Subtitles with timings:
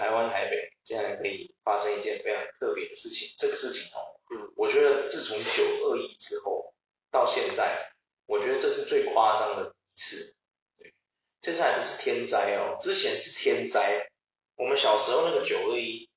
[0.00, 6.74] 台湾台北竟然可以发生一件非常特别的事情，这个事情哦，嗯，我觉得自从九二一之后
[7.10, 7.92] 到现在，
[8.24, 10.34] 我觉得这是最夸张的一次，
[10.78, 10.94] 对，
[11.42, 14.08] 这次还不是天灾哦，之前是天灾，
[14.56, 16.08] 我们小时候那个九二一。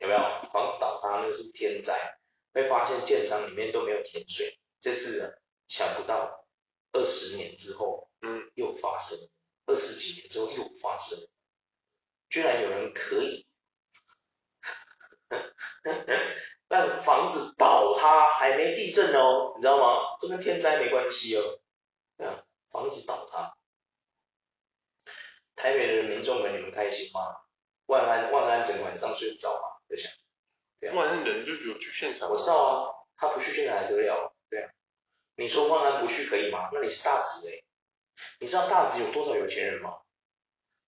[0.00, 0.20] 有没有
[0.52, 1.20] 房子倒塌？
[1.22, 2.18] 那个是天灾，
[2.52, 4.58] 会发现建商里面都没有填水。
[4.78, 6.44] 这次想不到
[6.92, 9.16] 二十年之后，嗯，又发生，
[9.64, 11.18] 二十几年之后又发生，
[12.34, 13.46] 居然有人可以
[16.66, 20.16] 让房子倒塌还没地震哦，你知道吗？
[20.20, 21.60] 这跟天灾没关系哦。
[22.18, 23.56] 啊，房子倒塌，
[25.54, 27.20] 台北的民众们，你们开心吗？
[27.86, 29.78] 万安万安整晚上睡不着吗？
[29.88, 30.10] 在想，
[30.80, 34.34] 对啊，万安人就是有去现场，我知道啊，他不去现场还得了？
[34.50, 34.72] 对啊，
[35.36, 36.68] 你说万安不去可以吗？
[36.72, 37.62] 那你是大直哎，
[38.40, 39.98] 你知道大直有多少有钱人吗？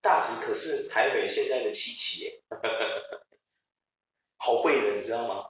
[0.01, 2.41] 大直可是台北现在的七期耶，
[4.37, 5.49] 好贵的，你知道吗？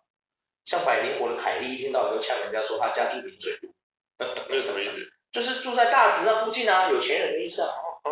[0.66, 3.74] 像百灵国的凯莉一天到晚都呛人家说他家住临水路，
[4.20, 4.96] 那是什么意思？
[5.32, 7.70] 就是住在大直那附近啊，有钱人的意思啊。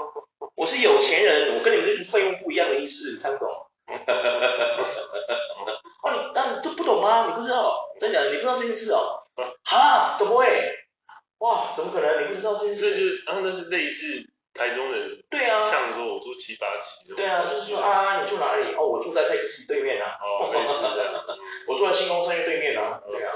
[0.55, 3.49] 我是有钱人，我跟你们这群废物不一样的意思，看不懂？
[6.03, 7.27] 哦，你但你都不懂吗？
[7.27, 7.89] 你不知道？
[7.99, 9.23] 真的，你不知道这件事哦？
[9.63, 10.15] 哈？
[10.17, 10.45] 怎么会？
[11.39, 12.23] 哇，怎么可能？
[12.23, 12.91] 你不知道这件事？
[12.91, 15.23] 这就是，啊，那是类似台中人。
[15.29, 15.69] 对啊。
[15.69, 17.13] 像说我住七八期。
[17.15, 18.73] 对啊，就是说啊，你住哪里？
[18.75, 20.17] 哦，我住在泰克西对面啊。
[20.19, 21.25] 哦，类似的。
[21.67, 23.01] 我住在新光三越对面啊。
[23.05, 23.33] 对啊。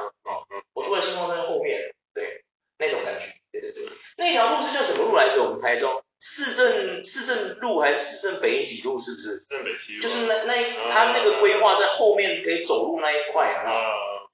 [0.73, 1.93] 我住在新光三越后面。
[2.13, 2.43] 对，
[2.79, 3.27] 那种感觉。
[3.51, 3.89] 对对对。
[4.17, 5.43] 那条路是叫什么路来着？
[5.43, 6.03] 我们台中。
[6.21, 8.99] 市政市政路还是市政北几路？
[8.99, 9.39] 是不是？
[9.39, 10.01] 市政北七路。
[10.01, 13.79] 就是那那一他那个规划在后面可以走路那一块，有没有？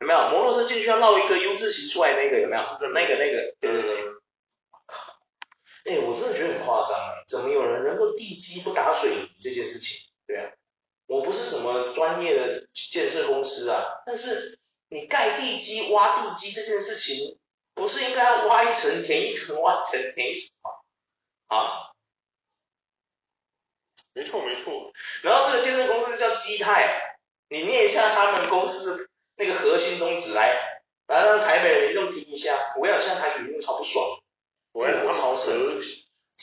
[0.07, 0.29] 没有？
[0.29, 2.63] 摩托车进去要绕一个 U 字形出来那个有没有？
[2.93, 4.03] 那个那个，对对对。
[4.71, 5.13] 我靠！
[5.85, 6.14] 哎，我
[6.47, 9.97] 得很夸张哎，怎么有人能够地基不打水泥这件事情？
[10.27, 10.51] 对啊，
[11.07, 17.37] 我不是什么专业的建设公司啊，但是你盖地基、挖地基这件事情，
[17.73, 20.71] 不是应该要挖一层填一层，挖一层填一层吗？
[21.47, 21.91] 啊，
[24.13, 24.91] 没错没错，
[25.21, 27.17] 然后这个建设公司叫基泰，
[27.49, 32.73] 你念一下他们公司的那个核心宗旨来，来让台北人民众听一下。
[32.79, 34.03] 我要现在台语用超不爽，
[34.71, 35.53] 我要超神。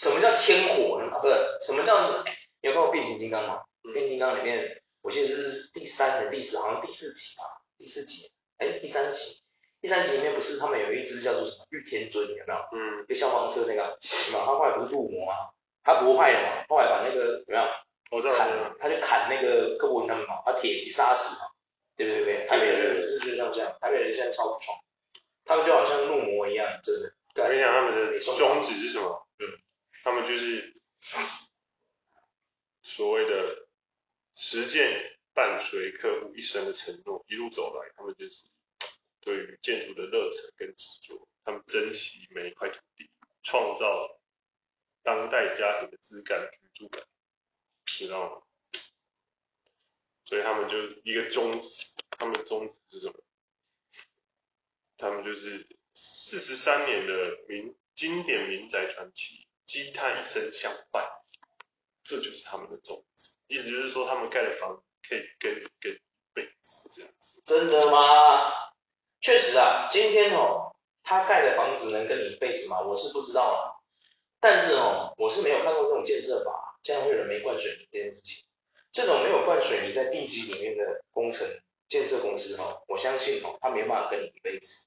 [0.03, 1.21] 什么叫天火呢啊？
[1.21, 2.25] 不是，什么叫？
[2.61, 3.63] 你有看过变形金刚吗？
[3.85, 7.45] 嗯、变形金刚里面，我记得是第三的第四，好像第四集吧，
[7.79, 9.39] 第四集，哎，第三集。
[9.81, 12.59] 第三集里面不是他们有一只叫做什么御天尊，有没有？
[12.73, 13.97] 嗯，就消防车那个，
[14.27, 14.45] 有没有？
[14.45, 15.55] 他后来不是入魔吗？
[15.85, 17.63] 他不派了嘛，后来把那个有没有？
[18.11, 18.35] 我知道。
[18.35, 18.49] 砍，
[18.81, 21.47] 他就砍那个柯博文他们嘛，把铁皮杀死嘛，
[21.97, 22.39] 对不对？
[22.39, 24.77] 对，台北人是就像这样，台北人现在超不爽，
[25.45, 27.15] 他们就好像入魔一样，真的。
[27.37, 29.27] 我跟你讲，他们的宗旨是什么？
[29.39, 29.47] 嗯，
[30.03, 30.75] 他们就是
[32.83, 33.69] 所谓的
[34.35, 38.47] 实践伴随客户一生的承诺，一路走来，他们就是。
[39.25, 43.09] 对于建筑的热忱跟执着，他们珍惜每一块土地，
[43.45, 44.21] 创造
[45.05, 47.05] 当代家庭的质感、居住感，
[47.85, 48.43] 知道吗？
[50.25, 53.15] 所以他们就一个宗旨，他们的宗旨是什么？
[54.97, 61.03] 他们就是四十三年的名经典民宅传奇，积碳一生相伴，
[62.05, 63.31] 这就是他们的宗旨。
[63.47, 65.99] 意思就是说，他们盖的房子可以跟跟一
[66.35, 67.41] 辈子这样子。
[67.47, 68.53] 真的吗？
[69.23, 72.83] 确实啊，今天哦，他盖的房子能跟你一辈子吗？
[72.83, 73.83] 我是不知道了。
[74.41, 78.45] 但是哦，我是没有看过这种建设法，竟然会有人没灌水泥这件事情。
[78.93, 81.49] 这种没有灌水泥在地基里面的工程
[81.89, 84.85] 建设公司哦，我相信哦，他没办法跟你一辈子。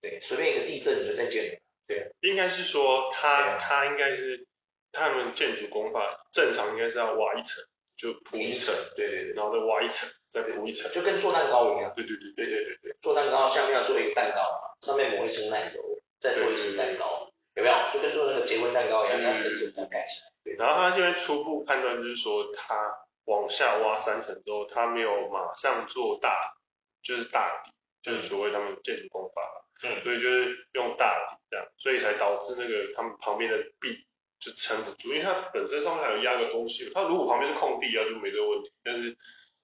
[0.00, 1.60] 对，随便一个地震你就再见了。
[1.90, 4.46] 对，应该是说他他应该是
[4.92, 7.64] 他们建筑工法正常应该是要挖一层，
[7.96, 10.08] 就铺一层，对对对，然后再挖一层。
[10.30, 11.92] 再铺一层，就跟做蛋糕一样。
[11.96, 15.82] 对对对对对对对，做蛋糕下面要做一个蛋糕嘛，上面抹一层奶油，
[16.20, 17.74] 再做一层蛋糕，有没有？
[17.92, 20.30] 就跟做那个结婚蛋糕一样，要层层的盖起来。
[20.44, 20.54] 对。
[20.54, 22.94] 然后他现在初步判断就是说，他
[23.24, 26.54] 往下挖三层之后，他没有马上做大，
[27.02, 27.72] 就是大底，
[28.04, 29.42] 就是所谓他们建筑工法。
[29.82, 30.02] 嗯。
[30.04, 34.06] 所以就是用大底这样，所以才导致那个他们旁边的壁
[34.38, 39.16] 就撑不住，因为它本身上面还有压个东西，它如果旁边是空地啊就没这个问题，但是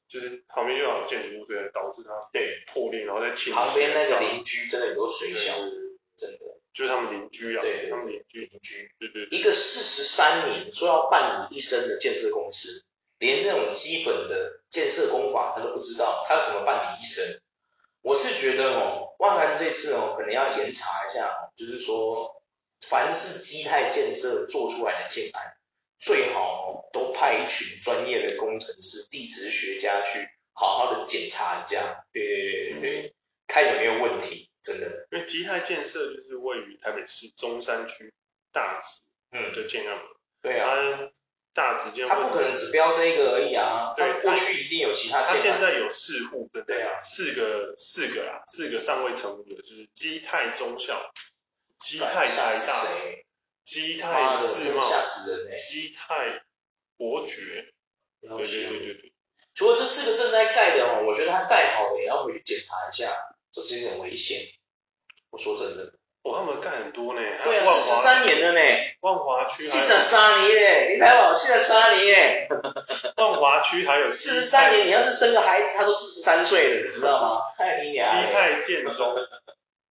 [0.09, 3.53] 就是旁边又要有建筑物，所以导致它对破裂，然后再倾斜。
[3.53, 5.55] 旁边那个邻居真的有水小，
[6.17, 6.39] 真的。
[6.77, 12.85] 就是他们邻居啊，对，对，他们邻居邻居，对对，一个四十三年说要办理一生的建设公司，
[13.19, 17.25] 连这种基本的建设工法他都不知道，他要怎么办理一生？
[18.03, 22.43] 我是觉得哦，万安这次哦，可能要严查一下，就是说，
[22.81, 25.57] 凡是基泰建设做出来的建案，
[25.99, 33.15] 最好哦都派一群专业的工程师、地质学家去好好的检查一下，对对对对，
[33.47, 34.51] 看有没有问题。
[34.63, 38.13] 真的，因为基泰建设就是位于台北市中山区
[38.53, 39.53] 大直嗯。
[39.55, 40.03] 的建案嘛，
[40.43, 41.13] 对啊，它
[41.57, 42.07] 大直接。
[42.07, 45.37] 他不可能只标这一个而已啊，对，过去一定有其他建案。
[45.37, 51.11] 它现在有四户，对对啊，四个四个啊，四个尚未成屋的，就是基泰中校、
[51.81, 52.85] 基泰台大、
[53.65, 54.89] 基泰世贸、
[55.57, 56.43] 基泰
[56.97, 57.73] 伯爵，
[58.21, 59.13] 对对对对对。
[59.55, 63.17] 除了这四个正在盖的哦，我觉得他盖好了也要回去检查一下，
[63.53, 64.39] 这是有点危险。
[65.31, 65.95] 我说真的，
[66.27, 68.61] 哇，他们干很多呢，对啊，四十三年了呢，
[69.01, 72.49] 万华区，现在杀你耶，你才好，现在杀你耶，
[73.17, 77.41] 万华区还有四十三年，你要是生个孩子，他都四十三岁了，你知道吗？
[77.57, 79.15] 太你娘，基泰建中，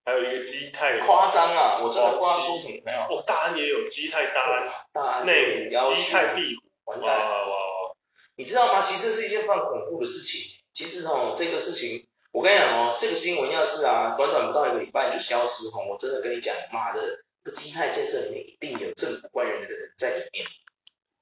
[0.04, 7.96] 还有一个基泰，夸张啊，我真的不知道说什么没有，哦，大安也有基泰大安，大安内湖基泰壁虎，哇哇哇，
[8.36, 8.82] 你知道吗？
[8.82, 10.42] 其实这是一件非常恐怖的事情，
[10.74, 12.05] 其实哦，这个事情。
[12.36, 20.46] 我跟你讲哦，这个新闻要是啊，短短不到一个礼拜就消失哈，我真的跟你讲，妈的，这基泰建设里面一定有政府官员的人在里面，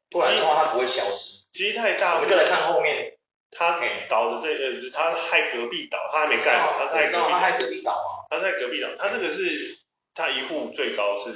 [0.10, 1.46] 不然的话它不会消失。
[1.52, 3.16] 基泰大，我们就来看后面，
[3.52, 3.80] 他
[4.10, 9.78] 倒的这个，就是他害隔壁倒，他还没盖，他害隔壁，他害隔壁倒啊，他在隔壁倒，他这个是
[10.16, 11.36] 他一户最高是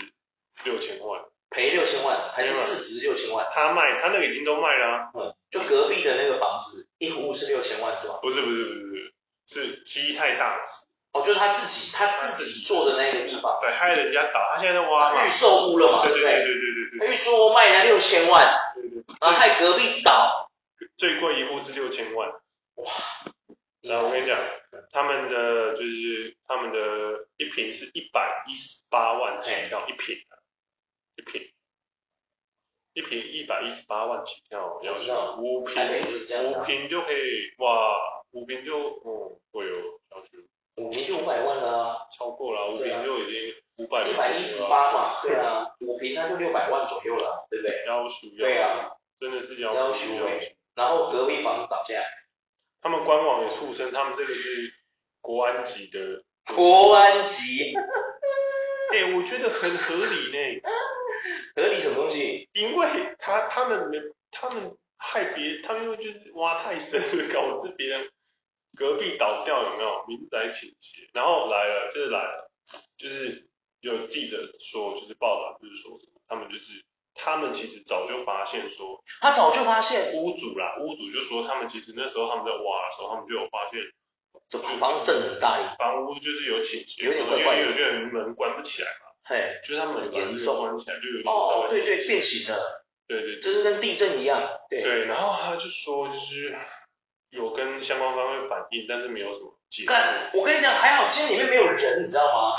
[0.65, 1.21] 六千万，
[1.51, 3.45] 赔六千万，还是市值六千万？
[3.53, 8.17] 他卖，他那个已经都卖了，嗯，就隔壁的那个房子，一户是六千万是吧？
[8.23, 9.13] 不是不是不是不是。
[9.47, 16.23] 是基太大直，哦，就是他自己他自己做的那个地方，对，害人家倒，他现在在挖预售屋了嘛，对不对？
[16.23, 16.99] 对对对对。
[16.99, 20.51] 对，预售屋卖了六千万，对对，然后害隔壁倒，
[20.97, 22.29] 最贵一户是六千万，
[22.75, 22.91] 哇，
[23.81, 24.37] 然后我跟你讲，
[24.91, 30.17] 他们的就是他们的一平是一百一十八万起跳一坪，
[31.15, 31.41] 一平，
[32.93, 35.83] 一平一百一十八万起跳，要是五平
[36.43, 38.16] 五平就可以哇。
[38.37, 39.75] 五坪就哦会有
[40.11, 40.37] 要求，
[40.75, 47.83] 五坪就五百万了啊，超过了，五坪就已经五百，一百一十八嘛，对啊，五平那就六百万左右了，对不对？
[47.87, 50.13] 要求，对啊，真的是要要求，
[50.75, 52.05] 然后隔壁房子倒下来，
[52.79, 54.71] 他们官网也出声，他们这个是
[55.19, 56.23] 国安级的，
[56.55, 57.73] 国安级，
[58.93, 60.61] 哎，我觉得很合理呢，
[61.55, 62.47] 合理什么东西？
[62.53, 62.87] 因为
[63.17, 63.97] 他他们没
[64.29, 68.07] 他们害别，他们因为就是挖太深了， 导致别人。
[68.77, 71.09] 隔壁倒掉有没有民宅倾斜？
[71.13, 72.51] 然后来了，就是来了，
[72.97, 73.49] 就是
[73.81, 80.13] 有记者说，就是报道，就是说他们就是他们其实早就发现说，他早就发现。
[80.13, 83.81] 屋主啦，屋主就说他们其实那时候他们在挖的时候，他们就有发现，
[84.47, 94.83] 这房子震很大，房屋就是有倾斜，有点怪怪的，因为有些人门关不起来嘛，嘿，就是他们门关关起来就有点哦，对对，变形了，对对，这是跟地震一样，对。
[94.83, 96.55] 对，然后他就说就是。
[97.29, 99.93] 有跟相关方面反映，但是没有什么结果。
[99.95, 102.55] 干，我跟你讲，还好今天里面没有人，你知道吗？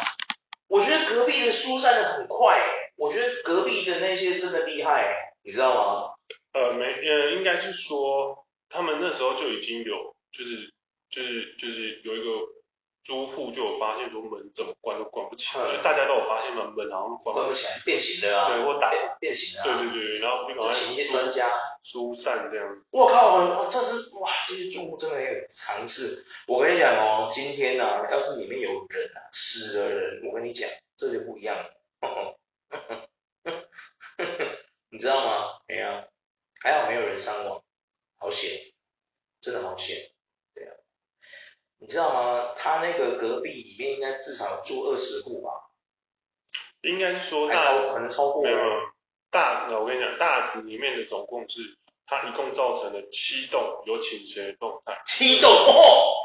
[0.66, 2.60] 我觉得隔壁的疏散的很快，
[2.96, 6.14] 我觉得隔壁的那些真的厉害，你知道吗？
[6.52, 10.72] 呃，没，呃，应该是说他们那时候就已经有，就是，
[11.10, 12.57] 就是，就是有一个。
[13.08, 21.48] 租户就有发现说门怎么关都关不起来，大家都有发现门门好像关关不起来，变形的啊，对，或打变形啊，对对对，然后就请一些专家
[21.82, 22.84] 疏散这样。
[22.90, 26.26] 我靠，我这是哇，这些住户真的很有常识。
[26.46, 32.38] 我跟你讲哦，今天呢，要是里面有人啊，死的人，我跟你讲，这就不一样了，
[34.90, 35.60] 你知道吗？
[35.66, 36.04] 哎呀，
[36.60, 37.64] 还好没有人伤亡，
[38.18, 38.50] 好险，
[39.40, 40.07] 真的好险。
[41.80, 42.54] 你知道吗？
[42.56, 45.50] 他那个隔壁里面应该至少住二十户吧？
[46.82, 48.42] 应该是说大超可能超过。
[48.42, 48.58] 没有，
[49.30, 55.00] 大，我跟你讲，大直里面的总共是，它一共造成了七栋有倾斜的状态。
[55.06, 56.20] 七栋哦，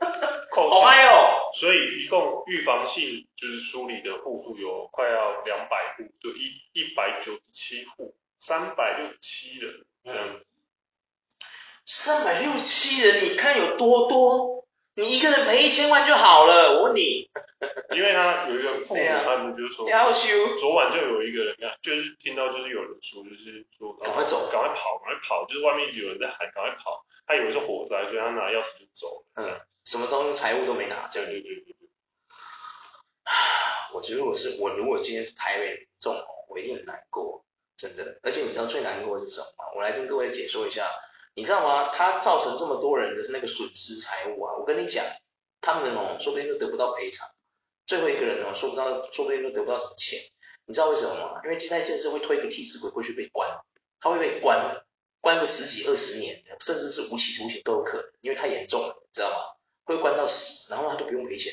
[0.70, 1.52] 好嗨哦！
[1.54, 10.46] 所以一共预防性就是梳理的户数有快要两百户，就一一百九十七户，三百六十七人这样子。
[11.84, 14.55] 三百六十七人，你看有多多？
[14.98, 17.30] 你一个人赔一千万就好了，我问你。
[17.94, 20.56] 因为他有一个父母，他们就是说，要修。
[20.56, 27.04] 昨晚就有一个人，就是听到就是有人说，就是说赶快走，赶快跑，赶快跑，就是外面有人在喊，赶快跑。
[27.26, 29.42] 他以为是火灾，所以他拿钥匙就走了。
[29.42, 31.30] 嗯，什么东西财物都没拿，这样。
[31.30, 31.76] 对对对对。
[33.92, 36.16] 我觉得我是我，如果今天是台北民众，
[36.48, 37.44] 我一定很难过，
[37.76, 38.18] 真的。
[38.22, 39.64] 而且你知道最难过的是什么吗？
[39.74, 40.88] 我来跟各位解说一下。
[41.36, 41.90] 你知道吗？
[41.92, 44.56] 他造成这么多人的那个损失财物啊！
[44.58, 45.04] 我跟你讲，
[45.60, 47.28] 他们哦，说不定都得不到赔偿。
[47.84, 50.18] 最后一个人哦，说不到，说不定都得不到什么钱。
[50.64, 51.42] 你知道为什么吗？
[51.44, 53.50] 因为基泰建设会推一个替死鬼过去被关，
[54.00, 54.82] 他会被关，
[55.20, 59.36] 关个十几二十年，甚至是无期徒刑都有可能，因为太严重了，你知道吗？
[59.84, 61.52] 会关到死，然后他都不用赔钱。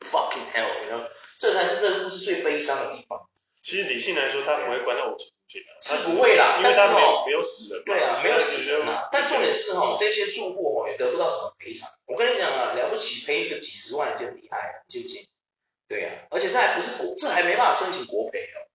[0.00, 3.30] Fucking hell，你知道，这才是这个故事最悲伤的地方。
[3.62, 5.32] 其实理性来说，他不会关到无期。
[5.82, 7.69] 是不会啦，但是他，没没有死。
[9.98, 11.90] 这些住户哦也得不到什么赔偿。
[12.06, 15.26] 我跟你讲啊，了不起赔一个几十万就厉害了，信不信？
[15.88, 18.66] 对啊，而且这还不是国，这还没办法申请国赔哦，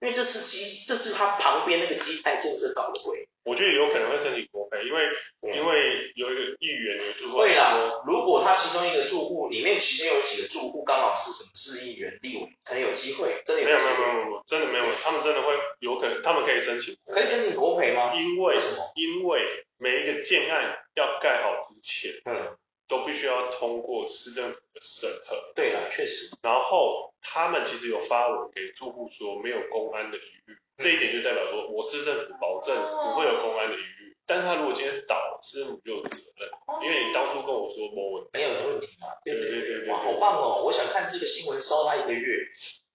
[0.00, 3.28] 因为这是基，这是他旁边那个基泰建设搞的鬼。
[3.44, 5.08] 我觉得有可能会申请国赔，因为
[5.56, 7.38] 因为有一个议员的住户。
[7.38, 13.90] 会啦，如果他其中一个住户里面其中有几个住户刚好是什么市议员、立委，可能有机会，真的有机会。
[13.96, 16.96] 没有没有没有，真的没有，他们真的会有可能，他们可以申请。
[17.06, 18.14] 可以申请国赔吗？
[18.14, 18.82] 因为，为什么？
[18.96, 19.40] 因为
[19.78, 22.56] 每一个建案要盖好之前，嗯，
[22.88, 25.52] 都必须要通过市政府的审核。
[25.54, 26.30] 对啦，确实。
[26.42, 30.56] 然后他们其实有发文给住户说没有公安的疑虑。
[30.78, 33.97] 这一点就代表说，我市政府保证不会有公安的疑虑，
[34.28, 36.50] 但是他如果今天倒，市政府就有责任，
[36.84, 42.36] 因为你当初跟我说没问题，没有问题嘛，对对对哇，好棒哦，我想看这个新闻烧他一个月，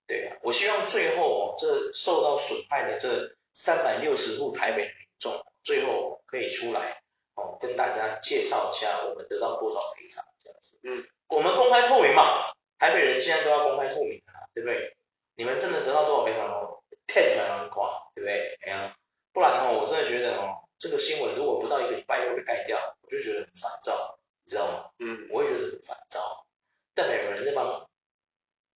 [0.06, 7.02] 对啊，我希望最后哦，这受到损害的这三百六十户台北民众，最后可以出来
[7.36, 14.96] 哦，跟大家介绍一下我们得到多少赔偿这样子，嗯，我们公开透明嘛，台北人现在都要公开透明的啦，对不对？
[15.36, 16.84] 你们真的得到多少赔偿哦？
[17.08, 18.58] 看出来很垮，对不对？
[18.62, 18.96] 哎呀，
[19.34, 24.92] 不然哦，我真的觉得哦，这个新闻如果不到一个礼拜又被盖掉，我就觉得很烦躁，你知道吗？
[25.00, 26.46] 嗯，我会觉得很烦躁。
[26.94, 27.90] 代表有人在帮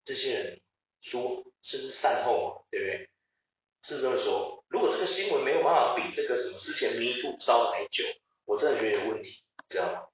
[0.06, 0.62] 这些人
[1.02, 3.10] 说，甚至善后嘛，对不对？
[3.84, 4.64] 是这么说。
[4.70, 8.06] 如果这个新闻没有办法比这个什么之前 Me Too 烧的还久，
[8.46, 10.08] 我真的觉得有问题，你知道吗？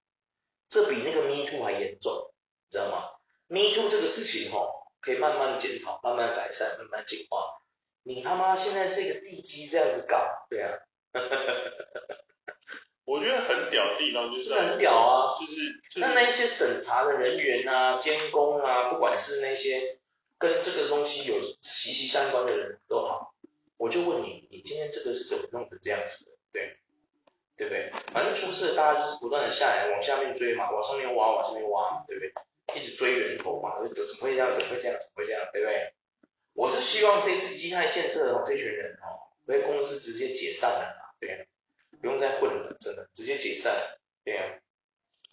[0.70, 2.34] 这比那个 Me Too 还严重，
[2.70, 3.12] 你知道吗
[3.46, 7.62] ？Me Too 这个事情哦，可以慢慢检讨，慢慢改善，慢慢进化。
[8.02, 10.74] 你他妈现在这个地基这样子搞，对啊，
[13.06, 15.56] 我觉得很屌的地方就是，这个很屌啊，就是，
[15.90, 20.00] 就是、那那些审查的人员啊、监工啊，不管是那些
[20.38, 23.34] 跟这个东西有息息相关的人都好，
[23.78, 26.32] 我就问你，你今天这个是怎么弄成这样子的？
[26.52, 26.78] 对，
[27.58, 27.92] 对不对？
[28.14, 32.34] 反正出事大家就是不断的下来往下面追嘛，往上面挖，往上面挖，对不对？
[32.76, 34.54] 一直追源头嘛，就怎么会这样？
[34.54, 34.98] 怎么会这样？
[35.00, 35.42] 怎么会这样？
[35.52, 35.94] 对不对？
[36.54, 41.46] 我是希望这次基泰建设的这群人哦，被公司直接解散了，对啊，
[42.02, 43.74] 不用再混了，真的直接解散，
[44.26, 44.46] 对啊。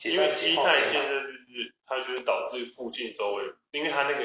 [0.04, 4.24] 因为基泰建设就是它就是导致附近周围，因为它那个，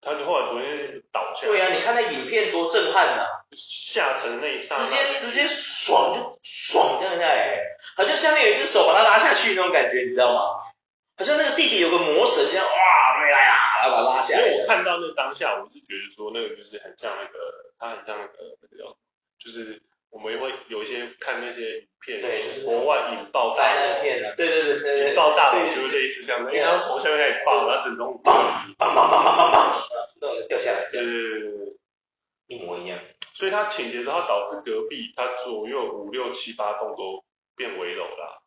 [0.00, 1.46] 它后来昨天倒下。
[1.46, 3.28] 对啊，你看那影片多震撼呐、啊！
[3.54, 7.62] 下沉那一刹那，直接直接爽就爽掉下来，
[7.96, 10.40] 好像下面有一只手把它拉下去那种感觉，你知道吗？
[11.16, 12.72] 好像那个弟弟有个魔神这样，哇，
[13.22, 13.88] 没来呀！
[13.88, 14.40] 把它拉下来。
[14.40, 17.38] 因为我看到那当下，我是觉得说那个就是很像那个，
[17.78, 18.98] 它很像那个那个叫，
[19.38, 19.80] 就是
[20.16, 28.32] 我们也会有一些看那些影片，对，就是国外引爆灾难片的，对对对对，引爆大楼就是类似像那，因为它从下面开始爆，然后整栋砰
[28.78, 29.82] 砰砰砰砰砰，
[30.20, 31.76] 都掉下来，对对对对，
[32.46, 32.98] 一模一样。
[33.34, 37.22] 所以它倾斜之后导致隔壁它左右五六七八栋都
[37.54, 38.42] 变危楼了。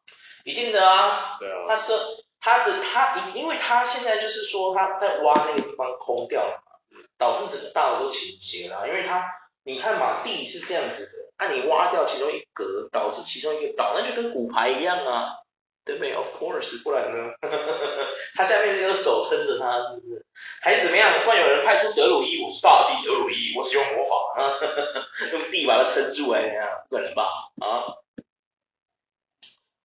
[0.46, 1.94] 一定的啊，对啊，它是。
[2.42, 6.72] 他的他因因为他现在就是说他在挖那个地方空掉了嘛，
[7.18, 8.88] 导致整个大楼都倾斜了。
[8.88, 9.26] 因为他
[9.66, 15.38] 你看嘛，地是这样子的，那、你挖掉其中一格，导致其中一个倒，那就跟骨牌一样啊，
[15.86, 17.34] 对不对？Of course，不然呢？
[18.36, 20.26] 他下面这个手撑着他，是不是？
[20.62, 21.10] 还是怎么样？
[21.24, 24.54] 突然有人派出德鲁伊，我是大地德鲁伊，我使用魔法啊，
[25.34, 27.24] 用地把它撑住哎，不可能吧？
[27.62, 27.98] 啊，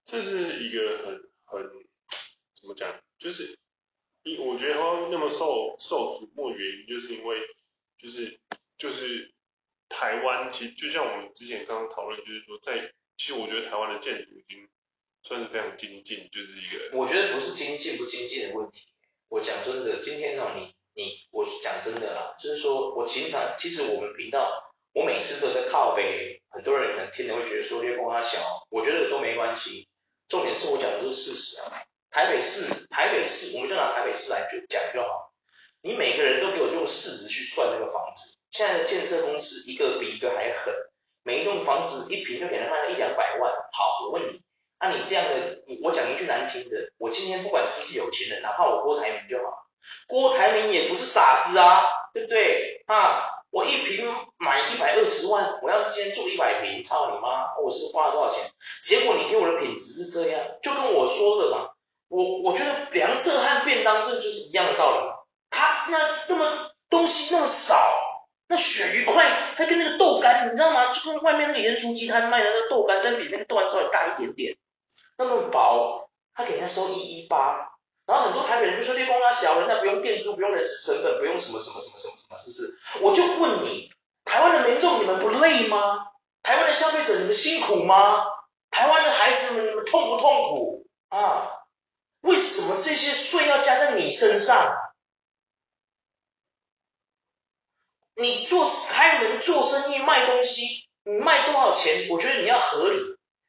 [0.04, 1.84] 这是一个很很。
[2.60, 2.88] 怎么讲？
[3.18, 3.58] 就是，
[4.22, 4.80] 因我觉得他
[5.10, 7.36] 那么受受瞩目的原因，就是因为，
[7.98, 8.40] 就是
[8.78, 9.33] 就是
[9.88, 14.68] 台湾，其实就像我们之前刚刚讨论，就是说在，其实我觉得台湾的建筑已经
[15.22, 16.96] 算是非常精进，就是一个。
[16.96, 18.86] 我觉得不是精进不精进的问题。
[19.28, 29.88] 我讲真的，今天哦，你你，我讲真的啦，就是说我经常，其实我们频道，我每次都在靠北，很多人可能听了会觉得说略光他小，我觉得都没关系，
[30.28, 31.82] 重点是我讲的都是事实啊。
[32.10, 35.33] 台北市，台北市，我们就拿台北市来就讲就好。
[35.84, 40.72] 你每个人都给我用市值去算那个房子，现在的建设公司一个比一个还狠，
[41.22, 43.52] 每一栋房子一平就给他卖了一两百万。
[43.70, 44.40] 好，我问你，
[44.80, 49.66] 那、你这样的，我讲一句难听的，我今天不管是不是有钱人，哪怕我郭台铭就好，
[50.08, 53.28] 郭台铭也不是傻子啊，对不对啊？
[53.50, 57.54] 我一平买一百二十万，我要是今天住一百平，操你妈！
[57.62, 58.50] 我是花了多少钱？
[58.82, 61.68] 结果你给我的品质是这样，就跟我说的嘛。
[62.08, 65.13] 我我觉得凉色和便当这就是一样的道理。
[65.90, 65.98] 那
[66.28, 67.74] 那么东西那么少，
[68.48, 69.24] 那鳕鱼块
[69.56, 70.92] 它跟那个豆干，你知道吗？
[70.92, 74.56] 就跟外面那个盐酥鸡摊卖的那个豆干，但比那个豆干稍微大一点点，
[75.18, 77.70] 那么薄，他给人家收一一八。
[78.06, 82.78] 然后很多台北人就说，绿工啊，小人家不用店租，不用人事成本，不用什么什么什么什么什么，是不是？
[83.00, 83.90] 我就问你，
[84.26, 86.08] 台湾的民众你们不累吗？
[86.42, 88.22] 台湾的消费者你们辛苦吗？
[88.70, 91.48] 台湾的孩子们你们痛不痛苦啊？
[92.20, 94.76] 为什么这些税要加在你身上？
[98.16, 102.08] 你做开门做生意卖东西，你卖多少钱？
[102.10, 102.98] 我觉得你要合理，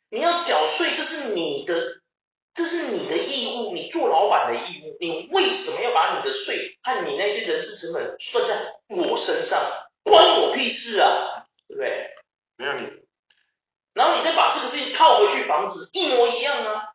[0.09, 2.01] 你要缴税，这是你的。
[2.57, 9.59] 这是你的义务，你做老板的义务，你为什么要把你的税和你那些人事成本算在我身上？
[10.03, 12.15] 关我屁事啊，对不对？
[12.55, 12.87] 没有你，
[13.93, 16.93] 然后你再把这个事情套回去，房子一模一样啊。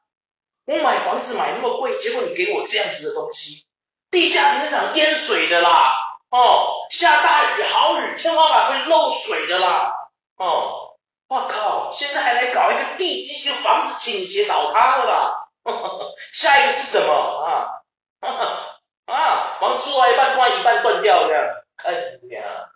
[0.65, 3.67] 我买房子买那么贵，结果你给我这样子的东西，
[4.11, 5.93] 地下停车场淹水的啦，
[6.31, 9.93] 哦，下大雨好雨，天花板会漏水的啦，
[10.37, 10.97] 哦，
[11.29, 15.49] 我靠，现在还来搞一个地基，就防止倾斜倒塌了啦。
[16.33, 17.83] 下一个是什么啊？
[19.07, 21.45] 啊，房租啊，一半断，一半断掉这样。
[21.85, 21.93] 哎
[22.31, 22.71] 呀，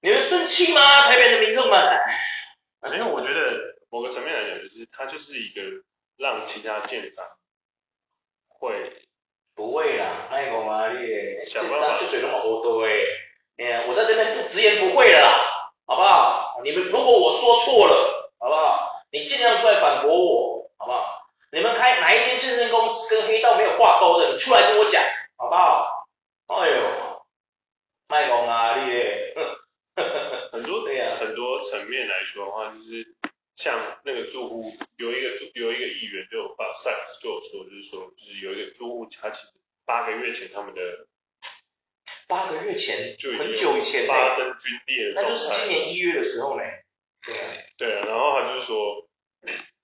[0.00, 0.80] 你们生气吗？
[1.08, 2.00] 台北的民众们？
[2.82, 5.62] 没有，我觉得某个层面来讲，就是它就是一个
[6.18, 7.24] 让其他建商
[8.48, 9.06] 会
[9.54, 10.98] 不会啦，那个嘛，你
[11.48, 11.83] 建商
[12.24, 12.90] 那么恶毒哎。
[13.86, 15.30] 我在这边不直言不讳了，
[15.86, 16.60] 好不好？
[16.64, 19.04] 你们如果我说错了，好不好？
[19.12, 21.28] 你尽量出来反驳我，好不好？
[21.52, 24.32] 你们开哪一间健身公司跟黑道没有挂钩的？
[24.32, 25.02] 你出来跟我讲，
[25.36, 26.08] 好不好？
[26.48, 27.24] 哎呦，
[28.08, 29.34] 卖公啊，你也，
[30.50, 33.14] 很多对呀，很多层面来说的话，就是
[33.56, 36.90] 像那个住户有一个住有一个议员就有发赛
[37.22, 39.48] 就有说，就是说就是有一个住户他其实
[39.86, 40.80] 八个月前他们的
[42.26, 46.62] 八个月前就很久以前发生军裂，那就是今年一月的时候呢。
[47.26, 47.44] 对啊，
[47.76, 49.08] 对啊，然后他就是说。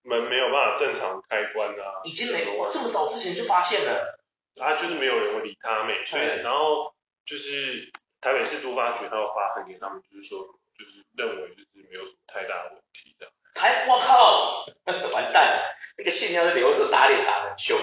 [0.03, 4.19] 门没有办法正常开关啊，已经没有，这么早之前就发现了，
[4.59, 6.95] 啊，就是没有人会理他们，所以然后
[7.27, 13.35] 就是台北市都发局他要发函给他们，就是说就是认为就是没有什么太大的问题这样。
[13.55, 14.65] 台，我靠，
[15.13, 17.79] 完蛋了，那个信要是留着打脸打很凶，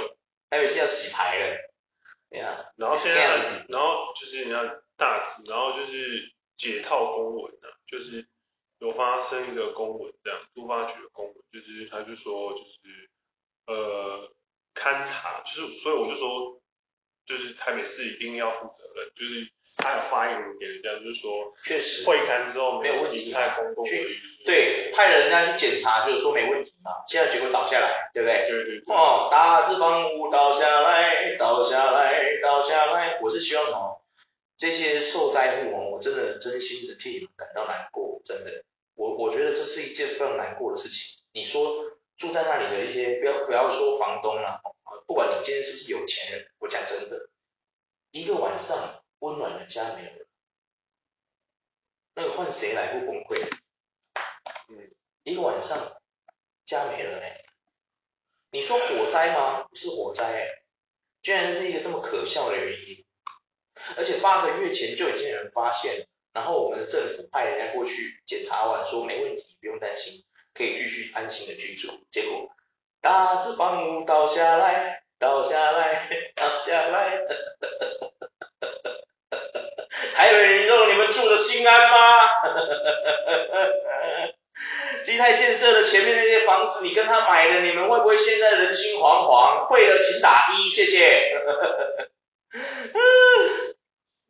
[0.49, 1.71] 台北市要洗牌了，
[2.31, 8.27] 对啊，然后现在然后就是你看大字，然后就是解套公文啊，就是。
[8.79, 13.09] 有发生一个公文，这样，都发局的公文，就是他就说，就是
[13.65, 14.29] 呃
[14.75, 16.61] 勘察，就是所以我就说，
[17.25, 28.47] 就是台北市一定要负责任，就是他有发言给人家，就是说，确实会勘之后没有问题，太公共去对，派了人家去检查，就是说没问题嘛，现在结果倒下来，对不对？
[28.47, 28.95] 对对对。
[28.95, 33.96] 哦，大字房屋倒下来，倒下来，倒下来，我是希望哦，
[34.57, 38.63] 这些受灾户哦，我真的真心的替你们感到难过，真的。
[38.95, 41.21] 我我觉得这是一件非常难过的事情。
[41.31, 41.85] 你说
[42.17, 44.59] 住在那里的一些，不要不要说房东啊，
[45.05, 47.29] 不管你今天是不是有钱人，我讲真的，
[48.09, 50.25] 一个晚上温暖的家没有了，
[52.15, 53.39] 那个换谁来不崩溃？
[54.69, 54.91] 嗯，
[55.21, 56.01] 一个晚上
[56.65, 57.45] 家没了哎，
[58.49, 59.67] 你说火灾吗？
[59.69, 60.63] 不是火灾哎，
[61.21, 63.05] 居然是一个这么可笑的原因，
[63.95, 66.07] 而且八个月前就已经有人发现。
[66.33, 70.23] 然后我们的政府派人家过去检查完，说没问题，不用担心，
[70.53, 71.89] 可以继续安心的居住。
[72.11, 72.49] 结果
[73.01, 77.21] 大字房屋倒下来，倒下来，倒下来，
[80.13, 81.97] 台北民众，你们住的心安吗？
[85.03, 89.65] 基泰建设的前面那些房子，你跟他买的，你们会不会现在人心惶惶？
[89.65, 91.31] 会的，请打一，谢谢。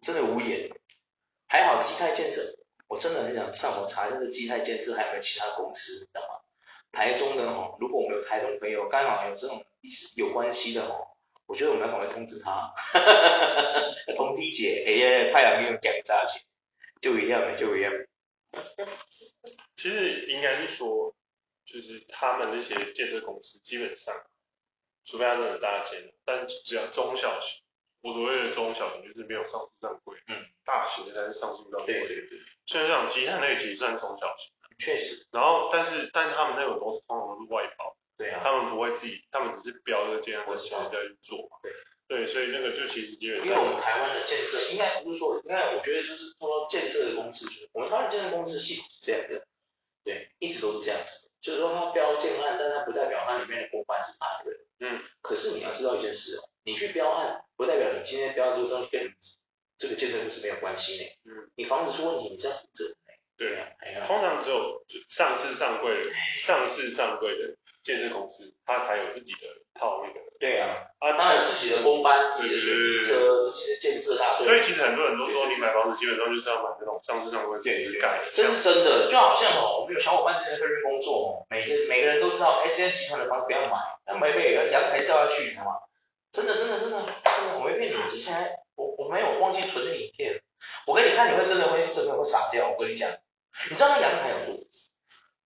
[0.07, 0.71] 真的无言。
[1.49, 2.41] 还好基泰建设，
[2.87, 6.39] 我真的很想上网查一下这基泰建设还有没有其他公司，你知道吗？
[6.93, 9.65] 台中的哦，如果我们有台中朋友刚好有这种
[10.15, 11.09] 有关系的哦，
[11.45, 12.73] 我觉得我们要赶快通知他，
[14.15, 16.39] 通知姐，哎呀，派两个人赶炸去，
[17.01, 17.91] 就一样的，就一样。
[19.75, 21.13] 其实应该是说，
[21.65, 24.15] 就是他们那些建设公司基本上，
[25.03, 27.61] 除非他是很大间，但只要中小型。
[28.07, 31.87] 我所谓的中小型就是没有上市上柜，嗯，大型的才是上市上柜。
[31.87, 32.39] 对对对。
[32.65, 34.49] 所以像吉泰那个其实算中小型。
[34.79, 35.27] 确实。
[35.31, 37.97] 然后，但是但是他们那种公司通常都是外包。
[38.17, 38.39] 对啊。
[38.41, 41.49] 他们不会自己，他们只是标这个建案的钱在去做。
[41.61, 41.71] 对。
[42.07, 43.39] 对，所以那个就其实因为。
[43.39, 49.45] 因为我们台湾的建设，应该不是说，你看，我觉得就是说建设的公司，就是我们台湾建设公司系统是这样的，
[50.05, 51.26] 对，一直都是这样子。
[51.41, 54.51] 就是说，他标建案，但它不代表它里面的公关是他的。
[54.79, 55.01] 嗯。
[55.21, 59.13] 可是你要知道一件事哦，你去标案，不代表你今天标这个东西跟
[59.77, 61.09] 这个建设公司没有关系呢。
[61.25, 61.51] 嗯。
[61.55, 62.95] 你房子出问题，你是要负责的。
[63.37, 63.69] 对啊。
[64.05, 69.39] 通常只有上市上柜、上市上柜的建设公司，它才有自己的
[69.79, 70.19] 套那个。
[70.39, 70.83] 对啊。
[70.99, 74.47] 啊，当然有自己的工班、自己的水泥车、自己的建设大队。
[74.47, 78.19] 所以其实很多人都说，你买房子基本上就是要买那种上市上柜自己盖。
[78.33, 85.71] 这是真的，就好像哦，我们有小伙伴在菲律宾工作哦，每个每个人都知道 S N 集团的房子不要买，那每每阳台掉下去，你知道吗？
[86.31, 90.41] 真的真的真的真的，我没骗你，之前还我我没有忘记存那影片，
[90.87, 93.09] 我给你看，你会真的会真的会傻掉，我跟你讲，
[93.69, 94.63] 你知道那阳台有多？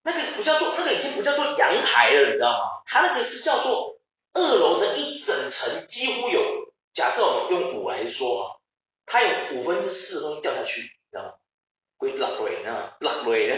[0.03, 2.81] 那个不叫做那个已经不叫做阳台了，你知道吗？
[2.85, 3.90] 它那个是叫做
[4.33, 6.41] 二楼的一整层，几乎有，
[6.93, 8.45] 假设我们用五来说啊，
[9.05, 11.33] 它有五分之四都掉下去，你知道吗？
[11.97, 13.55] 归落尾呢，落尾的，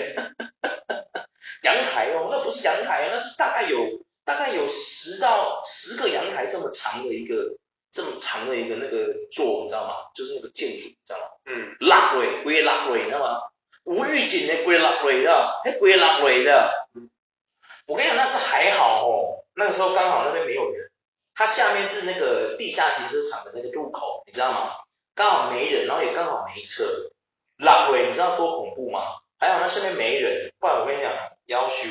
[1.62, 3.80] 阳台哦，那不是阳台，那是大概有
[4.26, 7.58] 大概有十到十个阳台这么长的一个
[7.92, 10.12] 这么长的一个那个座，你知道吗？
[10.14, 11.26] 就是那个建筑，你知道吗？
[11.46, 13.42] 嗯，落尾归落尾，你知道吗？
[13.84, 16.74] 无预警的归落尾的，还归落尾的。
[17.86, 20.89] 我跟你讲，那是还好哦，那个时候刚好那边没有人，
[21.36, 24.72] 它下面是那个地下停车场的那个入口，你知道吗？
[25.16, 26.84] 刚好没人，然后也刚好没车，
[27.58, 29.20] 落尾，你知道多恐怖吗？
[29.38, 31.13] 还好那下面没人，不然我跟你讲，
[31.48, 31.89] 夭寿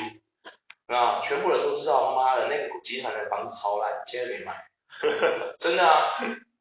[0.86, 4.64] 啊，全部人都知道，妈的，那个集团的房子超烂，现在没买，
[5.58, 6.18] 真的啊，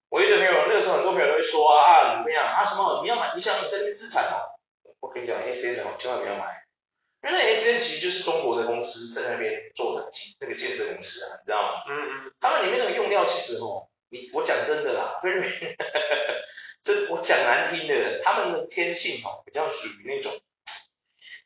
[0.09, 4.51] 我一堆朋友，那个时候很多朋友都会说啊，啊，你跟你讲啊什么，你要买，你想你在那边资产哦。
[4.99, 6.63] 我跟你讲，S N 哦，千万不要买，
[7.23, 11.83] 因为那 S N 其实就是中国的公司在那边做的那个建设公司啊，你知道吗？
[11.87, 12.33] 嗯嗯。
[12.41, 15.75] 他们里面那个用料其实哦，你我讲真的啦，菲律宾，
[16.83, 20.41] 这我讲难听的，他们的天性哦，比较属于那种，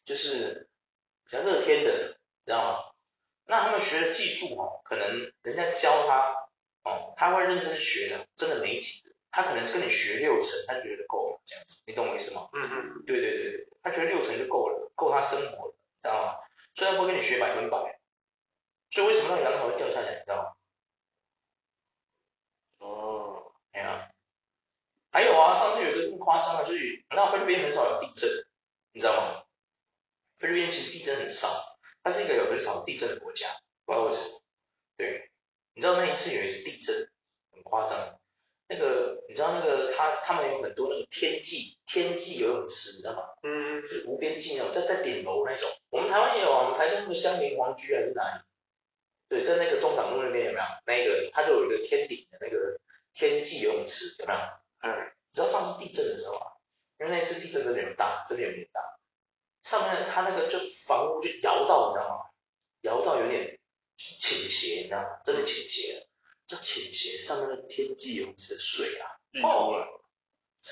[0.05, 0.69] 就是
[1.29, 2.91] 比较乐天的，你知道吗？
[3.45, 6.47] 那他们学的技术哦，可能人家教他
[6.83, 9.11] 哦，他会认真学的，真的没几个。
[9.29, 12.47] 他可能跟你学六成，他觉得够了，这样子，你懂我意思吗？
[12.53, 16.35] 嗯嗯，对对对对，他觉得六成就够了，够他生活了，知道吗？
[16.73, 17.99] 虽然不会跟你学百分百。
[18.95, 20.53] 所以为什么那个阳台会掉下来，你知道吗？
[22.77, 24.09] 哦，哎呀，
[25.11, 28.29] 还有啊，上次有一个更夸张的，就是那菲律宾很少有地震，
[28.93, 29.43] 你知道吗？
[30.37, 33.49] 菲律宾其实地震很少，它是一个有很少地震的国家，
[33.83, 34.41] 不知道为什么。
[34.95, 35.29] 对，
[35.73, 37.11] 你知道那一次有一次地震，
[37.51, 38.17] 很夸张。
[38.69, 43.23] 那个你知道那个他他们有很多那个天际天际游泳池，你知道吗？
[43.43, 45.69] 嗯，就是无边际那种，在在顶楼那种。
[45.89, 48.41] 我们台湾也有啊，我们台中那个香林皇居还是哪里？
[49.27, 50.65] 对，在那个中港路那边有没有？
[50.85, 52.79] 那个它就有一个天顶的那个
[53.13, 54.39] 天际游泳池，有没有？
[54.81, 56.47] 嗯，你知道上次地震的时候啊，
[56.99, 58.81] 因为那次地震真的有点大，真的有点大，
[59.63, 62.25] 上面它那个就房屋就摇到，你知道吗？
[62.81, 63.59] 摇到有点
[63.97, 65.21] 倾斜，你知道吗？
[65.25, 66.07] 真的倾斜了。
[66.47, 69.87] 叫倾斜，上面的天际游泳池的水啊，溢出来，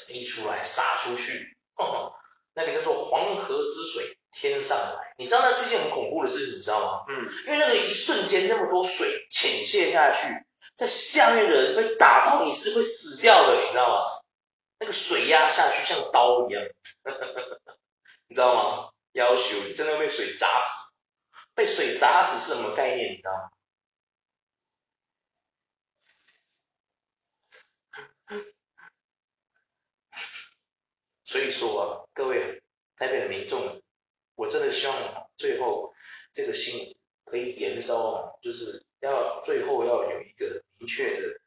[0.10, 2.16] 溢出来洒出去，呵呵，
[2.54, 7.06] 那个叫做黄河之水天上来，你知道那是一件很恐怖的事情，你知道吗？
[7.08, 14.06] 嗯，因为那个一瞬间那么多水倾泻下去，在下面的人被打到你是会死掉的，你知道吗？
[14.80, 16.64] 那个水压下去像刀一样，
[17.04, 17.78] 呵呵呵，
[18.28, 18.90] 你知道吗？
[19.14, 20.92] 要求，你真的被水砸死，
[21.54, 23.14] 被水砸死是什么概念？
[23.14, 23.50] 你知道吗？
[31.24, 32.64] 所以说啊，各位
[32.98, 33.83] 台北的民众，
[34.36, 35.94] 我真的希望最后
[36.34, 41.40] 这个心可以延烧啊，就是要最后要有一个明确的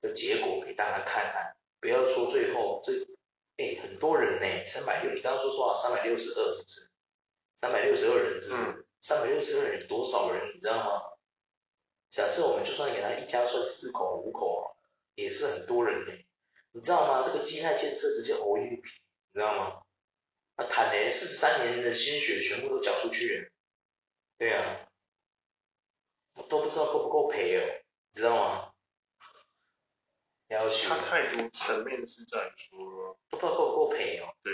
[0.00, 2.92] 的结果给大家看看，不要说最后这
[3.56, 6.90] 哎很多人呢，三百六，你刚刚说说啊，三百六十二是不是？
[7.56, 8.86] 三百六十二人是不是？
[9.00, 11.02] 三百六十二人有多少人你知道吗？
[12.10, 14.76] 假设我们就算给他一家算四口五口，
[15.14, 16.12] 也是很多人呢。
[16.72, 17.22] 你知道吗？
[17.24, 18.82] 这个基态建设直接欧一笔，
[19.32, 19.82] 你知道吗？
[20.56, 23.50] 那坦雷四十三年的心血全部都缴出去了，
[24.38, 24.88] 对啊，
[26.34, 27.64] 我都不知道够不够赔哦，
[28.12, 28.70] 你知道吗？
[30.48, 34.28] 要求他太多层面是在说，都不知道够不够赔哦。
[34.44, 34.52] 对，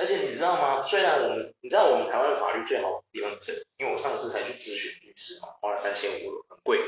[0.00, 0.82] 而且你知道吗？
[0.82, 6.80] 虽然我们，你知道我们台湾的法律最好的地方是，因为我上次才去咨询律师嘛，花了三千五，很贵，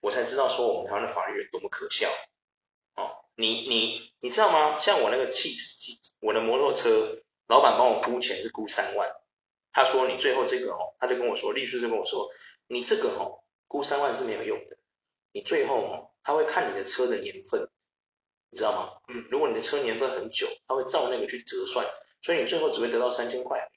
[0.00, 2.10] 我才知道说我们台湾的法律有多么可笑。
[2.96, 4.78] 哦，你你你知道吗？
[4.80, 5.62] 像我那个汽车，
[6.20, 7.21] 我的摩托车，
[7.52, 9.14] 老板帮我估钱是估三万，
[9.72, 12.30] 他说你最后这个哦，他就跟我说，律师就跟我说，
[12.66, 14.78] 你这个哦，估三万是没有用的，
[15.32, 17.68] 你最后哦，他会看你的车的年份，
[18.48, 19.02] 你知道吗？
[19.08, 21.86] 嗯，如果你的车年份很久，他会照那个去折算，
[22.22, 23.70] 所以你最后只会得到三千块。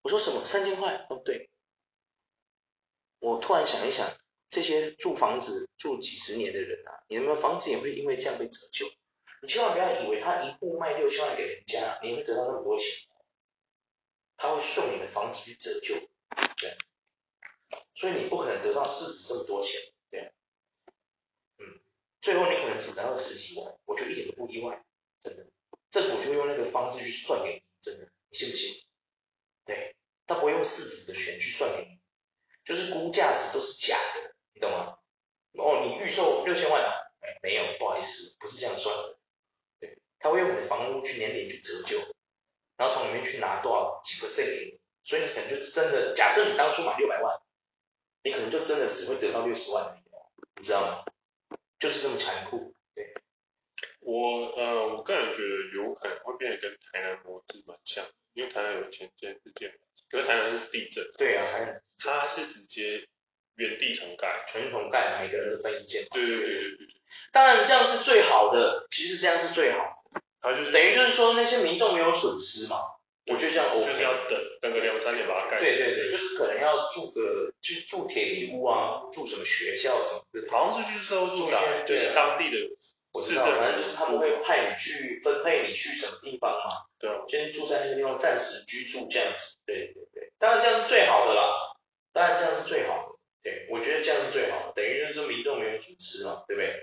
[0.00, 0.42] 我说什么？
[0.46, 1.06] 三千块？
[1.10, 1.50] 哦，对。
[3.18, 4.08] 我突然想一想，
[4.48, 8.86] 这些住房子住几十年的人啊，你们房子也会因为这样被折旧。
[9.44, 13.06] 你千万不要以为他一步卖六千万给人家，你会得到那么多钱。
[14.38, 15.94] 他会送你的房子去折旧，
[16.56, 16.78] 对。
[17.94, 19.78] 所以你不可能得到市值这么多钱，
[20.10, 20.32] 对。
[21.58, 21.78] 嗯，
[22.22, 24.82] 最后你可能只得到十几万，我就一点都不意外，
[25.22, 25.46] 真的。
[25.90, 28.82] 政府就用那个方式去算给你，真的，你信不信？
[29.66, 29.94] 对，
[30.26, 32.00] 他不会用市值的钱去算给你。
[32.64, 34.98] 就是估价值都是假的，你懂吗？
[35.58, 36.92] 哦，你预售六千万啊？
[37.20, 39.18] 哎，没有，不好意思，不是这样算的。
[40.24, 41.98] 对，他会用你的房屋去年年去折旧，
[42.78, 47.38] 然后从里面去拿多少几个 percent 给你，所以你可能就真的，假设你当初买六百万，
[48.22, 50.02] 你可能就真的只会得到六十万，
[50.56, 51.04] 你知道吗？
[51.78, 52.74] 就是这么残酷。
[52.94, 53.12] 对，
[54.00, 59.78] 我呃，我个人觉得有可能会变得跟台南模式蛮像，因为台南有前件事件。
[60.08, 63.08] 可是台南是地震，对啊，还它是直接
[63.56, 66.06] 原地重盖，全重盖，每个人都分一件。
[66.12, 67.02] 对对对对对对。
[67.32, 69.93] 当然这样是最好的，其实这样是最好的。
[70.44, 72.76] 它就是等于就是说那些民众没有损失嘛。
[73.26, 73.86] 我觉得这样 OK。
[73.88, 75.58] 就是要等等个两三年把它盖。
[75.58, 80.50] 对对对，就是可能要住个，就住铁皮屋啊，住什么学校什么的。
[80.52, 82.76] 好像是就是说住在对当地的。
[83.14, 86.84] 我知道，反正就是他们会派你去分配你去什么地方嘛。
[86.98, 87.10] 对。
[87.28, 89.56] 先住在那个地方暂时居住这样子。
[89.64, 90.32] 对对对。
[90.38, 91.72] 当然这样是最好的啦，
[92.12, 93.14] 当然这样是最好的。
[93.42, 96.74] 对，我觉得这样是最好的，等于就是说民众没有损失嘛，对不对？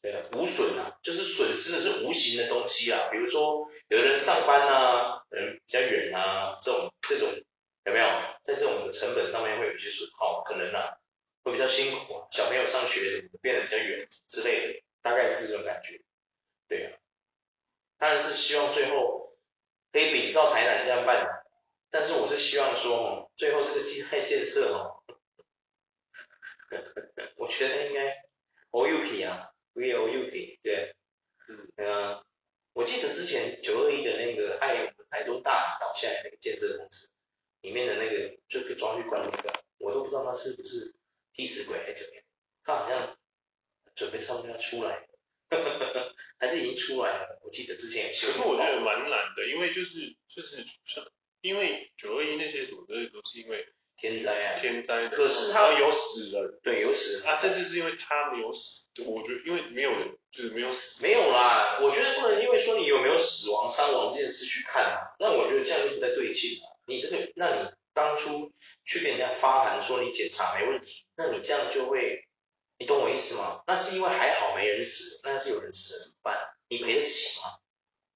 [0.00, 7.28] 对啊，无损啊，就是损失的是无形的东西啊，比如说有的人上班啊，人比较远啊，这种这种
[7.84, 8.06] 有没有？
[8.44, 10.96] 在这种的成本上面会有一些损耗，可能啊
[11.42, 14.82] 会比较辛苦啊，小朋友上学什么的变得比较远之类的。
[15.00, 16.00] 大概是这种感觉，
[16.68, 16.98] 对啊，
[17.98, 19.36] 当然是希望最后
[19.92, 21.26] 可以比照台南这样办，
[21.90, 25.02] 但是我是希望说，最后这个基泰建设哦，
[27.36, 28.24] 我觉得应该
[28.70, 30.94] OUP 啊，We OUP，对，
[31.48, 32.24] 嗯，呃，
[32.72, 37.08] 我记得之前九二一的那个爱永台中大倒下来那个建设公司
[37.60, 40.94] 里面的那个就被抓去关那个，我都不知道他是不是
[41.32, 42.24] 替死鬼还是怎么样，
[42.64, 43.16] 他好像。
[43.94, 45.08] 准备差不多要出来，
[46.38, 47.40] 还是已经出来了？
[47.42, 48.28] 我记得之前也是。
[48.28, 51.04] 可是我觉得蛮难的，因为就是就是像
[51.40, 55.08] 因为九二一那些什么的都是因为天灾啊，天灾。
[55.08, 57.40] 可是他有死人，对，有死人啊。
[57.42, 61.02] 这次是因为他没有死，我觉得因为没有人就是没有死。
[61.02, 66.78] 没有啦，我觉得不能因为说你有没有死亡伤亡这件事去看啊，那我觉得这样就不太对劲了。
[66.86, 68.52] 你这个，那你当初
[68.84, 72.24] 去跟人家发函说你检查没问题，那你这样就会。
[72.80, 73.64] 你懂我意思吗？
[73.66, 76.38] 那是因为还好没人死，那要是有人死了怎么办？
[76.68, 77.58] 你赔得起吗？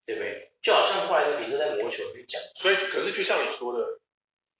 [0.07, 0.53] 对不对？
[0.63, 3.99] 就好像后来的比特在魔球去讲，所以可是就像你说的，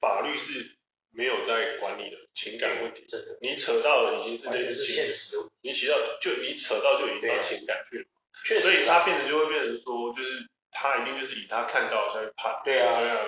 [0.01, 0.77] 法律是
[1.15, 8.05] 没有在管理的情感问题，真的，你扯到的已经是那个是现实的，你提到就你扯到就已经到情感去了，
[8.45, 13.19] 确实，所以他变成就会变成说，就是他一定就是以他看到下去判，对啊，对啊，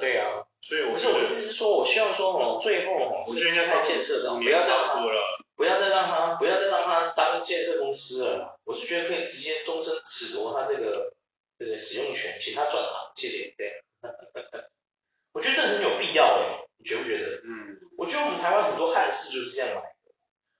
[0.00, 5.38] 对啊，所以我不是我的意思是说，我希望说哦，最后哦，我觉得应该太建设的，不要再多了。
[5.56, 8.58] 不要再让他，不要再让他当建设公司了。
[8.64, 11.12] 我是觉得可以直接终身褫夺他这个
[11.58, 13.52] 这个使用权，请他转行，谢谢。
[13.58, 13.82] 对，
[15.34, 17.36] 我觉得这很有必要诶，你觉不觉得？
[17.44, 17.78] 嗯。
[17.96, 20.12] 我觉得我们台湾很多汉事就是这样来的。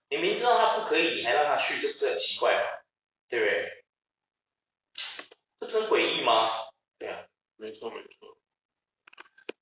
[0.09, 2.61] 你明知道他不可以，你还让他去，这不是很奇怪吗？
[3.27, 3.83] 对不对？
[5.57, 6.51] 这不是很诡异吗？
[6.99, 7.25] 对啊，
[7.57, 8.37] 没错没错。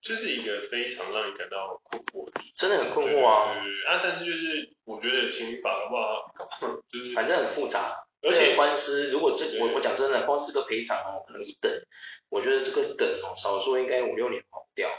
[0.02, 3.54] 这是一个非常让你感到困惑的，真的很困惑啊。
[3.54, 6.34] 对对对啊，但是就是我觉得情理法的话，
[6.90, 11.72] 就是反正很复杂，而且官司如果这我我讲真的，光是个赔偿哦，可能一等，
[12.30, 14.90] 我觉得这个等哦，少说应该五六年跑不掉，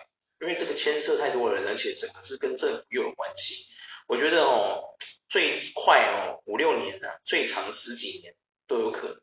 [0.40, 3.66] 因为这个牵涉太多人，而且整个是跟政府又有关系。
[4.06, 4.96] 我觉得哦，
[5.28, 8.34] 最快哦五六年啊，最长十几年
[8.66, 9.20] 都有可能。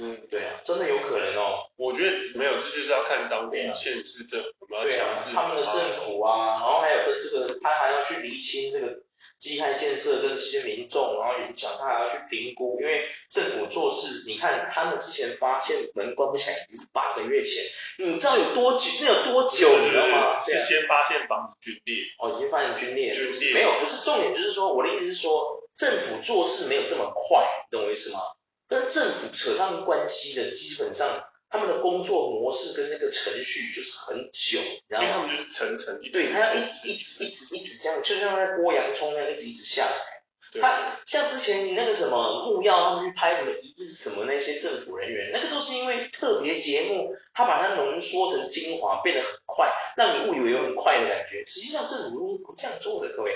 [0.00, 1.70] 嗯，对啊，真的有可能哦。
[1.76, 9.02] 我觉得没有，这就是要看当地县市政府，要强制他们的政府啊，然后还有跟这个，他还要去厘清这个
[9.38, 17.62] 基害建设跟这些民众，然后影响，他还要去评估，因为政府做事，你看他们之前发现门关不起来已经是八个月前，
[17.98, 18.84] 你知道有多久？
[19.00, 19.68] 那有多久？
[19.78, 20.42] 你知道吗？
[20.42, 28.20] 是先发现房子龟裂，哦，已经发现龟裂，龟裂，没有，不是重点，就是说我的意思是说，政府做事没有这么快，你懂我意思吗？
[28.68, 40.18] 跟政府扯上关系的，基本上他们的工作模式跟那个程序就是很久，然后因为他们就是层层，对，他要一直一直一直一直这样，就像在剥洋葱那样，一直一直下来。
[40.60, 51.44] 他像之前你那个什么木曜他们去拍什么一日什么那些政府人员，那个都是因为特别节目，他把它浓缩成精华，变得很快，让你误以为有很快的感觉。
[51.44, 53.32] 实际上政府不这样做的，各位。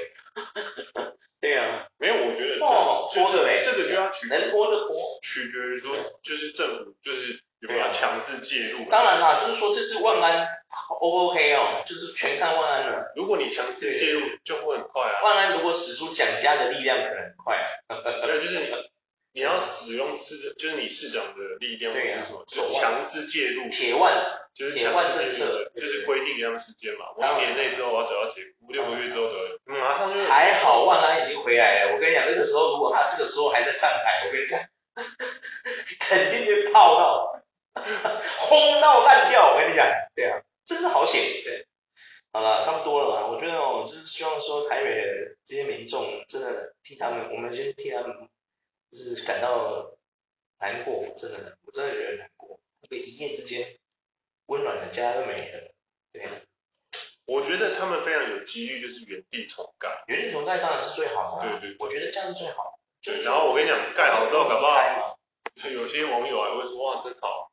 [1.42, 8.88] 对啊，没有，我觉得哦，拖着嘞，这个就要取能拖就拖，取决于说就是政府就是有没有强制介入。
[8.88, 10.46] 当然啦，就是说这是万安
[11.00, 13.12] O 不 OK 哦，就是全看万安了。
[13.16, 15.20] 如果你强制介入，就会很快啊。
[15.24, 17.66] 万安如果使出蒋家的力量，可能很快啊。
[18.24, 18.70] 对，就是你
[19.32, 23.68] 你要使用市，就是你市长的力量，对啊，就是强制介入。
[23.70, 24.38] 铁腕。
[24.54, 30.22] 就是铁腕政策，就是规定一样时间嘛，我一年内之后我要得到结果，五六个月之后得，马上就。
[30.24, 34.60] 还好万安已经回来了，我跟你讲，那个时候如果他这个时候还在上海，我跟你讲，
[36.00, 37.42] 肯定被泡到，
[38.40, 41.66] 轰到烂掉，我跟你讲，对啊，真是好险，对。
[42.30, 48.28] 好了，差不多了嘛，我觉得哦，就是希望说台北的这些民众真的替他们，我们先替他们，
[48.92, 49.96] 就是感到
[50.60, 53.76] 难过，真的，我真的觉得难过，那个一夜之间。
[54.46, 55.72] 温暖的家都没了，
[56.12, 56.26] 对。
[57.24, 60.04] 我觉得他们非常有机遇，就是原地重盖。
[60.08, 62.78] 原地重盖当然是最好的，对对，我觉得这样是最好。
[63.00, 65.18] 对，然后我跟你讲，盖好之后，搞不好
[65.70, 67.50] 有些网友还会说，哇，真好，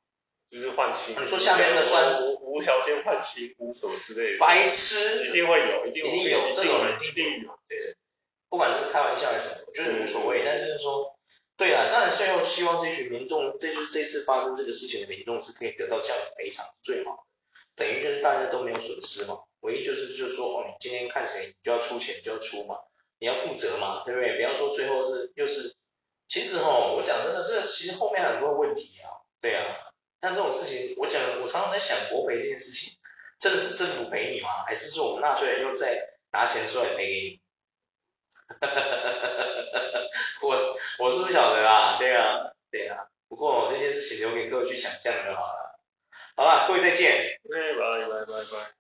[0.49, 1.15] 就是换新。
[1.21, 4.39] 你说下面那个酸无无条件换新屋什么之类的。
[4.39, 7.60] 白痴，一定会有，一定一定有这种人，一定有。
[7.69, 7.95] 对，
[8.49, 10.43] 不管是开玩笑还是什么，我觉得无所谓。
[10.43, 11.09] 但是就是说。
[11.60, 17.24] 对啊，当然最后希望这群民众，这就是这次发生这个事情的民众是可以得到这样的赔偿，最好的，
[17.76, 19.39] 等于就是大家都没有损失嘛。
[19.60, 22.78] 唯一就是就是说，哦，你今天看谁，你就要出钱，就要出嘛，
[23.19, 24.38] 你要负责嘛，对不对？
[24.38, 25.76] 不要说最后是又是，
[26.30, 29.91] 其实哈，我讲真的，这其实后面很多问题啊，对啊，
[30.22, 32.93] 但这种事情，我讲，我常常在想，国赔这件事情，
[33.38, 34.63] 真的是政府赔你吗？
[34.65, 37.41] 还是说我们纳税人又在拿钱出来赔给你？
[40.41, 43.05] 我我是不晓得啊，对啊，对啊。
[43.27, 45.79] 不过这些事情留给各位去想象就好了。
[46.35, 47.39] 好了，各位再见。
[47.49, 48.78] 拜拜拜拜拜。